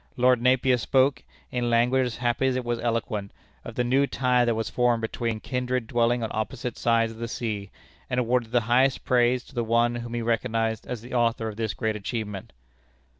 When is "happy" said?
2.17-2.47